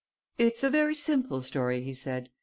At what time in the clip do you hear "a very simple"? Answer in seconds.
0.63-1.43